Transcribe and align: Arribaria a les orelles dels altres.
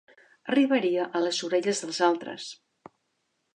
Arribaria 0.53 1.03
a 1.19 1.21
les 1.25 1.43
orelles 1.49 1.83
dels 1.85 2.01
altres. 2.09 2.51